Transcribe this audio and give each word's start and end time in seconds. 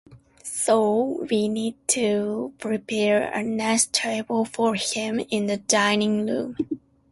So, 0.43 1.27
we 1.29 1.47
need 1.47 1.75
to 1.89 2.55
prepare 2.57 3.29
a 3.31 3.43
nice 3.43 3.85
table 3.85 4.45
for 4.45 4.73
him 4.73 5.19
in 5.29 5.45
the 5.45 5.57
dining-room. 5.57 6.55